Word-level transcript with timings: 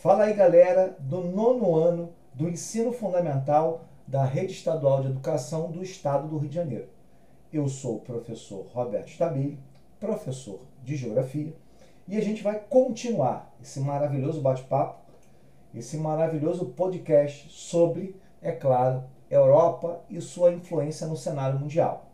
Fala 0.00 0.24
aí, 0.24 0.32
galera 0.32 0.96
do 0.98 1.20
nono 1.20 1.76
ano 1.76 2.14
do 2.32 2.48
ensino 2.48 2.90
fundamental 2.90 3.84
da 4.06 4.24
Rede 4.24 4.54
Estadual 4.54 5.02
de 5.02 5.08
Educação 5.08 5.70
do 5.70 5.82
Estado 5.82 6.26
do 6.26 6.38
Rio 6.38 6.48
de 6.48 6.54
Janeiro. 6.54 6.88
Eu 7.52 7.68
sou 7.68 7.96
o 7.96 8.00
professor 8.00 8.64
Roberto 8.72 9.08
Stabile, 9.08 9.58
professor 10.00 10.60
de 10.82 10.96
Geografia, 10.96 11.54
e 12.08 12.16
a 12.16 12.22
gente 12.22 12.42
vai 12.42 12.58
continuar 12.58 13.54
esse 13.60 13.78
maravilhoso 13.78 14.40
bate-papo, 14.40 15.00
esse 15.74 15.98
maravilhoso 15.98 16.70
podcast 16.70 17.50
sobre, 17.50 18.16
é 18.40 18.52
claro, 18.52 19.04
Europa 19.28 20.00
e 20.08 20.18
sua 20.22 20.50
influência 20.50 21.06
no 21.06 21.14
cenário 21.14 21.60
mundial. 21.60 22.06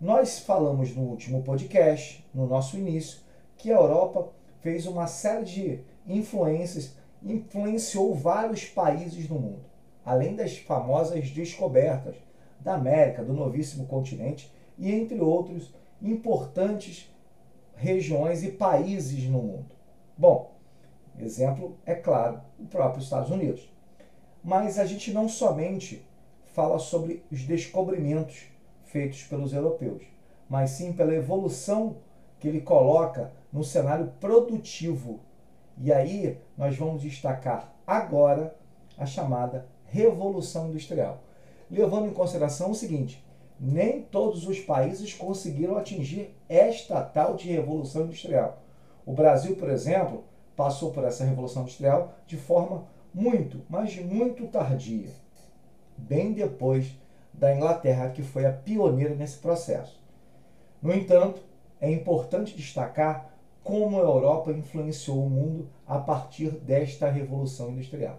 Nós 0.00 0.38
falamos 0.38 0.94
no 0.94 1.02
último 1.02 1.42
podcast, 1.42 2.24
no 2.32 2.46
nosso 2.46 2.76
início, 2.78 3.18
que 3.56 3.72
a 3.72 3.76
Europa 3.76 4.28
fez 4.60 4.86
uma 4.86 5.08
série 5.08 5.44
de 5.44 5.80
influências, 6.06 6.96
influenciou 7.22 8.14
vários 8.14 8.64
países 8.64 9.28
no 9.28 9.38
mundo, 9.38 9.64
além 10.04 10.34
das 10.34 10.58
famosas 10.58 11.30
descobertas 11.30 12.16
da 12.60 12.74
América, 12.74 13.24
do 13.24 13.32
novíssimo 13.32 13.86
continente 13.86 14.52
e 14.76 14.92
entre 14.92 15.20
outros 15.20 15.74
importantes 16.00 17.12
regiões 17.74 18.42
e 18.42 18.50
países 18.50 19.24
no 19.24 19.42
mundo. 19.42 19.66
Bom, 20.16 20.52
exemplo 21.18 21.76
é 21.84 21.94
claro 21.94 22.40
o 22.58 22.66
próprio 22.66 23.02
Estados 23.02 23.30
Unidos. 23.30 23.68
Mas 24.42 24.78
a 24.78 24.84
gente 24.84 25.12
não 25.12 25.28
somente 25.28 26.04
fala 26.54 26.78
sobre 26.78 27.22
os 27.30 27.42
descobrimentos 27.42 28.44
feitos 28.84 29.22
pelos 29.24 29.52
europeus, 29.52 30.02
mas 30.48 30.70
sim 30.70 30.92
pela 30.92 31.14
evolução 31.14 31.96
que 32.40 32.48
ele 32.48 32.60
coloca 32.60 33.32
no 33.52 33.62
cenário 33.62 34.12
produtivo. 34.20 35.20
E 35.80 35.92
aí 35.92 36.38
nós 36.56 36.76
vamos 36.76 37.02
destacar 37.02 37.72
agora 37.86 38.54
a 38.96 39.06
chamada 39.06 39.66
Revolução 39.86 40.68
Industrial, 40.68 41.22
levando 41.70 42.08
em 42.08 42.12
consideração 42.12 42.72
o 42.72 42.74
seguinte: 42.74 43.24
nem 43.58 44.02
todos 44.02 44.46
os 44.46 44.58
países 44.58 45.14
conseguiram 45.14 45.76
atingir 45.76 46.34
esta 46.48 47.00
tal 47.02 47.36
de 47.36 47.50
revolução 47.50 48.02
industrial. 48.02 48.62
O 49.06 49.12
Brasil, 49.12 49.56
por 49.56 49.70
exemplo, 49.70 50.24
passou 50.56 50.90
por 50.90 51.04
essa 51.04 51.24
revolução 51.24 51.62
industrial 51.62 52.12
de 52.26 52.36
forma 52.36 52.84
muito, 53.14 53.62
mas 53.68 53.96
muito 53.96 54.46
tardia, 54.48 55.10
bem 55.96 56.32
depois 56.32 56.94
da 57.32 57.54
Inglaterra, 57.54 58.10
que 58.10 58.22
foi 58.22 58.44
a 58.44 58.52
pioneira 58.52 59.14
nesse 59.14 59.38
processo. 59.38 59.98
No 60.82 60.92
entanto, 60.92 61.40
é 61.80 61.90
importante 61.90 62.56
destacar 62.56 63.37
como 63.62 63.98
a 63.98 64.02
Europa 64.02 64.52
influenciou 64.52 65.24
o 65.24 65.30
mundo 65.30 65.68
a 65.86 65.98
partir 65.98 66.50
desta 66.50 67.10
revolução 67.10 67.70
industrial. 67.70 68.18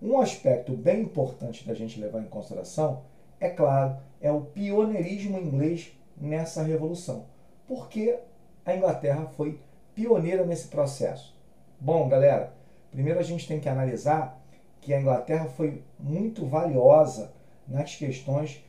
Um 0.00 0.18
aspecto 0.18 0.72
bem 0.72 1.02
importante 1.02 1.66
da 1.66 1.74
gente 1.74 2.00
levar 2.00 2.20
em 2.20 2.28
consideração, 2.28 3.02
é 3.40 3.48
claro, 3.48 3.96
é 4.20 4.30
o 4.30 4.40
pioneirismo 4.40 5.38
inglês 5.38 5.92
nessa 6.16 6.62
revolução, 6.62 7.26
porque 7.66 8.18
a 8.64 8.74
Inglaterra 8.74 9.26
foi 9.36 9.60
pioneira 9.94 10.44
nesse 10.44 10.68
processo. 10.68 11.36
Bom, 11.80 12.08
galera, 12.08 12.52
primeiro 12.90 13.18
a 13.18 13.22
gente 13.22 13.46
tem 13.46 13.60
que 13.60 13.68
analisar 13.68 14.40
que 14.80 14.92
a 14.92 15.00
Inglaterra 15.00 15.46
foi 15.46 15.82
muito 15.98 16.46
valiosa 16.46 17.32
nas 17.66 17.94
questões 17.94 18.64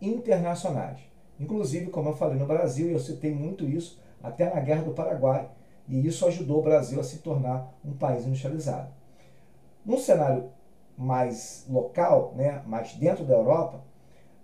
internacionais. 0.00 0.98
Inclusive, 1.38 1.90
como 1.90 2.08
eu 2.08 2.16
falei 2.16 2.38
no 2.38 2.46
Brasil, 2.46 2.88
e 2.88 2.92
eu 2.92 2.98
citei 2.98 3.32
muito 3.32 3.64
isso 3.64 4.00
até 4.22 4.52
na 4.52 4.60
Guerra 4.60 4.82
do 4.82 4.92
Paraguai, 4.92 5.48
e 5.88 6.06
isso 6.06 6.26
ajudou 6.26 6.60
o 6.60 6.62
Brasil 6.62 7.00
a 7.00 7.04
se 7.04 7.18
tornar 7.18 7.72
um 7.84 7.92
país 7.92 8.26
industrializado. 8.26 8.88
Num 9.84 9.98
cenário 9.98 10.50
mais 10.96 11.64
local, 11.68 12.32
né, 12.36 12.62
mais 12.66 12.94
dentro 12.94 13.24
da 13.24 13.34
Europa, 13.34 13.80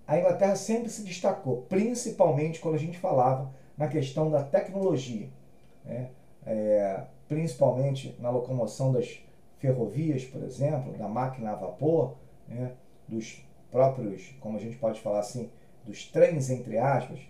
a 0.06 0.19
Inglaterra 0.19 0.56
sempre 0.56 0.89
se 0.89 1.03
destacou, 1.03 1.62
principalmente 1.69 2.60
quando 2.60 2.76
a 2.76 2.78
gente 2.78 2.98
falava 2.98 3.50
na 3.76 3.88
questão 3.88 4.31
da 4.31 4.43
tecnologia, 4.43 5.28
né, 5.84 6.10
é, 6.47 7.04
principalmente 7.28 8.16
na 8.21 8.31
locomoção 8.31 8.93
das 8.93 9.21
ferrovias, 9.59 10.25
por 10.25 10.43
exemplo, 10.43 10.93
da 10.93 11.09
máquina 11.09 11.53
a 11.53 11.56
vapor, 11.56 12.15
né, 12.47 12.72
dos 13.09 13.44
próprios, 13.71 14.34
como 14.41 14.56
a 14.56 14.60
gente 14.60 14.77
pode 14.77 15.00
falar 15.00 15.21
assim, 15.21 15.50
dos 15.84 16.06
trens, 16.06 16.48
entre 16.50 16.78
aspas? 16.78 17.21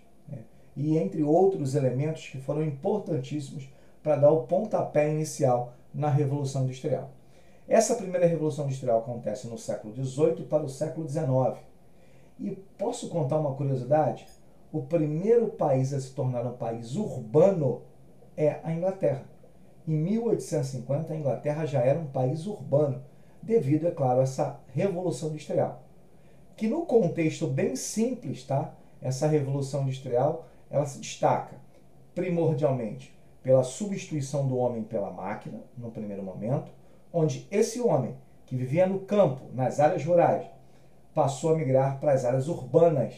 E 0.75 0.97
entre 0.97 1.23
outros 1.23 1.75
elementos 1.75 2.27
que 2.27 2.39
foram 2.39 2.63
importantíssimos 2.63 3.69
para 4.03 4.17
dar 4.17 4.31
o 4.31 4.43
pontapé 4.43 5.09
inicial 5.09 5.73
na 5.93 6.09
Revolução 6.09 6.63
Industrial. 6.63 7.09
Essa 7.67 7.95
primeira 7.95 8.27
Revolução 8.27 8.65
Industrial 8.65 8.99
acontece 8.99 9.47
no 9.47 9.57
século 9.57 9.93
XVIII 9.95 10.45
para 10.45 10.63
o 10.63 10.69
século 10.69 11.07
XIX. 11.07 11.57
E 12.39 12.51
posso 12.77 13.09
contar 13.09 13.39
uma 13.39 13.55
curiosidade? 13.55 14.27
O 14.71 14.81
primeiro 14.83 15.47
país 15.47 15.93
a 15.93 15.99
se 15.99 16.11
tornar 16.11 16.45
um 16.45 16.57
país 16.57 16.95
urbano 16.95 17.81
é 18.35 18.59
a 18.63 18.73
Inglaterra. 18.73 19.23
Em 19.87 19.93
1850, 19.93 21.13
a 21.13 21.15
Inglaterra 21.15 21.65
já 21.65 21.79
era 21.79 21.99
um 21.99 22.07
país 22.07 22.45
urbano, 22.45 23.01
devido, 23.41 23.87
é 23.87 23.91
claro, 23.91 24.19
a 24.19 24.23
essa 24.23 24.59
Revolução 24.73 25.29
Industrial 25.29 25.85
que 26.55 26.67
no 26.67 26.85
contexto 26.85 27.47
bem 27.47 27.75
simples, 27.75 28.43
tá? 28.43 28.73
Essa 29.01 29.27
revolução 29.27 29.83
industrial, 29.83 30.47
ela 30.75 30.85
se 30.85 30.99
destaca 30.99 31.55
primordialmente 32.13 33.15
pela 33.41 33.63
substituição 33.63 34.47
do 34.47 34.57
homem 34.57 34.83
pela 34.83 35.11
máquina, 35.11 35.59
no 35.77 35.91
primeiro 35.91 36.23
momento, 36.23 36.71
onde 37.13 37.47
esse 37.51 37.79
homem 37.79 38.15
que 38.45 38.55
vivia 38.55 38.87
no 38.87 38.99
campo, 38.99 39.43
nas 39.53 39.79
áreas 39.79 40.03
rurais, 40.03 40.45
passou 41.13 41.53
a 41.53 41.57
migrar 41.57 41.99
para 41.99 42.11
as 42.11 42.25
áreas 42.25 42.47
urbanas. 42.47 43.13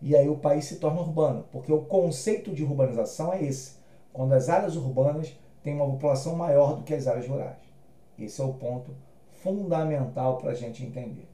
E 0.00 0.14
aí 0.14 0.28
o 0.28 0.36
país 0.36 0.66
se 0.66 0.76
torna 0.76 1.00
urbano, 1.00 1.46
porque 1.50 1.72
o 1.72 1.82
conceito 1.82 2.52
de 2.52 2.62
urbanização 2.62 3.32
é 3.32 3.42
esse, 3.42 3.76
quando 4.12 4.32
as 4.32 4.48
áreas 4.48 4.76
urbanas 4.76 5.34
têm 5.62 5.74
uma 5.74 5.86
população 5.86 6.36
maior 6.36 6.76
do 6.76 6.82
que 6.82 6.94
as 6.94 7.06
áreas 7.06 7.26
rurais. 7.26 7.56
Esse 8.18 8.40
é 8.40 8.44
o 8.44 8.52
ponto 8.52 8.94
fundamental 9.32 10.36
para 10.36 10.50
a 10.50 10.54
gente 10.54 10.84
entender. 10.84 11.28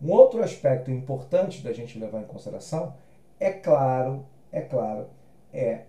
Um 0.00 0.12
outro 0.12 0.42
aspecto 0.42 0.90
importante 0.90 1.62
da 1.62 1.72
gente 1.72 1.98
levar 1.98 2.20
em 2.20 2.26
consideração 2.26 2.94
é 3.40 3.50
claro, 3.50 4.24
é 4.58 4.62
claro, 4.62 5.06
é 5.52 5.82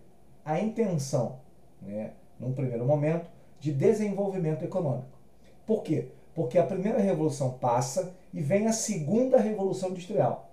a 0.46 0.60
intenção, 0.60 1.40
né, 1.82 2.12
num 2.40 2.54
primeiro 2.54 2.86
momento, 2.86 3.30
de 3.60 3.74
desenvolvimento 3.74 4.64
econômico. 4.64 5.18
Por 5.66 5.84
quê? 5.84 6.08
Porque 6.34 6.58
a 6.58 6.66
primeira 6.66 7.00
revolução 7.00 7.52
passa 7.52 8.14
e 8.34 8.42
vem 8.42 8.68
a 8.68 8.72
segunda 8.72 9.38
revolução 9.38 9.90
industrial. 9.90 10.50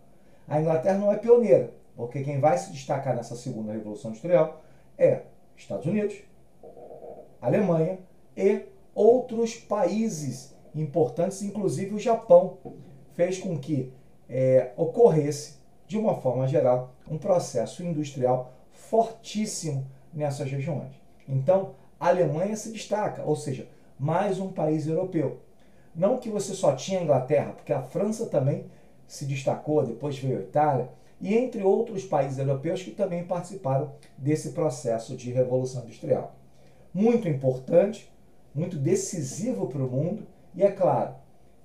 A 0.49 0.61
Inglaterra 0.61 0.99
não 0.99 1.13
é 1.13 1.17
pioneira, 1.17 1.73
porque 1.95 2.23
quem 2.23 2.41
vai 2.41 2.59
se 2.59 2.73
destacar 2.73 3.15
nessa 3.15 3.37
segunda 3.37 3.73
revolução 3.73 4.11
industrial 4.11 4.63
é 4.99 5.23
Estados 5.57 5.87
Unidos, 5.87 6.17
Alemanha 7.41 7.99
e 8.37 8.63
outros 8.95 9.55
países 9.55 10.55
importantes, 10.75 11.43
inclusive 11.43 11.95
o 11.95 11.99
Japão, 11.99 12.59
fez 13.15 13.39
com 13.39 13.59
que 13.59 13.93
é, 14.29 14.73
ocorresse, 14.77 15.59
de 15.87 15.99
uma 15.99 16.15
forma 16.17 16.47
geral, 16.47 16.93
um 17.09 17.19
processo 17.19 17.83
industrial 17.83 18.53
fortíssimo 18.71 19.87
nessas 20.13 20.51
regiões. 20.51 20.93
Então, 21.29 21.75
a 21.99 22.09
Alemanha 22.09 22.57
se 22.57 22.73
destaca, 22.73 23.23
ou 23.25 23.37
seja, 23.37 23.69
mais 23.99 24.39
um 24.39 24.53
país 24.53 24.87
europeu. 24.87 25.41
Não 25.95 26.19
que 26.19 26.29
você 26.29 26.55
só 26.55 26.75
tinha 26.75 27.01
a 27.01 27.03
Inglaterra, 27.03 27.53
porque 27.53 27.73
a 27.73 27.83
França 27.83 28.27
também 28.27 28.67
se 29.07 29.25
destacou, 29.25 29.85
depois 29.85 30.19
veio 30.19 30.39
a 30.39 30.43
Itália, 30.43 30.91
e 31.21 31.35
entre 31.35 31.63
outros 31.63 32.05
países 32.05 32.39
europeus 32.39 32.83
que 32.83 32.91
também 32.91 33.25
participaram 33.25 33.93
desse 34.19 34.51
processo 34.51 35.17
de 35.17 35.33
revolução 35.33 35.83
industrial. 35.85 36.37
Muito 36.93 37.29
importante, 37.29 38.13
muito 38.55 38.77
decisivo 38.77 39.67
para 39.69 39.83
o 39.83 39.91
mundo, 39.91 40.27
e 40.55 40.63
é 40.63 40.71
claro, 40.71 41.15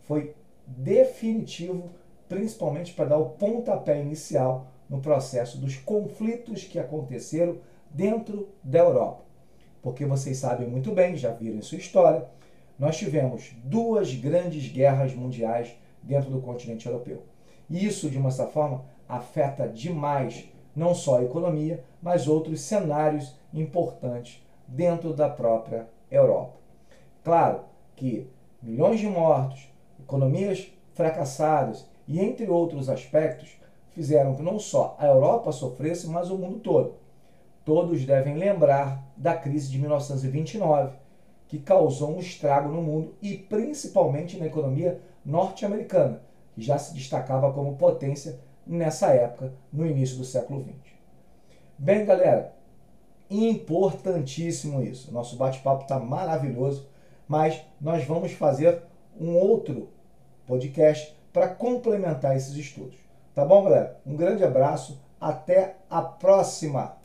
foi 0.04 0.34
definitivo, 0.66 1.90
principalmente 2.32 2.94
para 2.94 3.10
dar 3.10 3.18
o 3.18 3.32
pontapé 3.32 4.00
inicial 4.00 4.68
no 4.90 5.02
processo 5.02 5.58
dos 5.58 5.76
conflitos 5.76 6.64
que 6.64 6.80
aconteceram 6.80 7.58
dentro 7.90 8.48
da 8.64 8.80
Europa. 8.80 9.22
Porque 9.82 10.06
vocês 10.06 10.38
sabem 10.38 10.66
muito 10.66 10.94
bem, 10.94 11.18
já 11.18 11.32
viram 11.32 11.58
em 11.58 11.62
sua 11.62 11.78
história, 11.78 12.26
nós 12.80 12.96
tivemos 12.96 13.52
duas 13.66 14.16
grandes 14.16 14.72
guerras 14.72 15.14
mundiais 15.14 15.76
dentro 16.02 16.32
do 16.32 16.40
continente 16.40 16.88
europeu. 16.88 17.22
E 17.70 17.86
isso, 17.86 18.10
de 18.10 18.18
uma 18.18 18.32
certa 18.32 18.54
forma, 18.54 18.86
afeta 19.10 19.68
demais 19.68 20.46
não 20.74 20.96
só 20.96 21.18
a 21.18 21.24
economia, 21.26 21.84
mas 22.02 22.30
outros 22.30 22.62
cenários 22.62 23.36
importantes 23.54 24.42
dentro 24.66 25.14
da 25.14 25.30
própria 25.30 25.86
Europa. 26.10 26.58
Claro 27.26 27.66
que 27.94 28.26
milhões 28.64 29.02
de 29.02 29.08
mortos, 29.08 29.68
economias 30.00 30.72
fracassadas 30.94 31.91
e 32.08 32.20
entre 32.20 32.50
outros 32.50 32.90
aspectos 32.90 33.50
fizeram 33.92 34.36
que 34.36 34.42
não 34.42 34.60
só 34.60 34.96
a 35.00 35.08
Europa 35.08 35.52
sofresse, 35.52 36.08
mas 36.08 36.30
o 36.30 36.38
mundo 36.38 36.60
todo. 36.60 36.96
Todos 37.64 38.06
devem 38.06 38.36
lembrar 38.36 39.06
da 39.16 39.36
crise 39.36 39.70
de 39.70 39.78
1929, 39.78 40.96
que 41.48 41.60
causou 41.60 42.16
um 42.16 42.20
estrago 42.20 42.72
no 42.72 42.82
mundo 42.82 43.14
e 43.22 43.38
principalmente 43.38 44.38
na 44.38 44.48
economia 44.48 45.00
norte-americana, 45.24 46.22
que 46.56 46.62
já 46.62 46.78
se 46.78 46.94
destacava 46.94 47.52
como 47.54 47.76
potência 47.76 48.40
nessa 48.66 49.08
época, 49.14 49.54
no 49.72 49.86
início 49.86 50.18
do 50.18 50.24
século 50.24 50.62
XX. 50.62 50.94
Bem, 51.78 52.06
galera, 52.06 52.56
importantíssimo 53.30 54.82
isso. 54.82 55.12
Nosso 55.12 55.36
bate-papo 55.36 55.84
está 55.84 56.00
maravilhoso, 56.00 56.88
mas 57.28 57.62
nós 57.80 58.04
vamos 58.06 58.32
fazer 58.34 58.82
um 59.20 59.36
outro 59.36 59.90
podcast 60.46 61.16
para 61.32 61.48
complementar 61.48 62.36
esses 62.36 62.56
estudos. 62.56 62.98
Tá 63.34 63.46
bom, 63.46 63.64
galera? 63.64 64.00
Um 64.06 64.16
grande 64.16 64.44
abraço, 64.44 65.02
até 65.20 65.78
a 65.90 66.02
próxima! 66.02 67.01